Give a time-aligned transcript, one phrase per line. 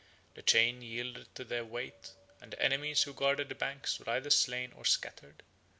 [0.33, 4.31] The chain yielded to their weight, and the enemies who guarded the banks were either
[4.31, 5.43] slain or scattered.